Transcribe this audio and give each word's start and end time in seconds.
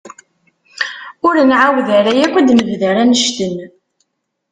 Ur 1.27 1.35
nεawed 1.49 1.87
ara 1.99 2.11
yakk 2.19 2.33
ad 2.39 2.45
d-nebder 2.47 2.95
annect-en. 3.03 3.55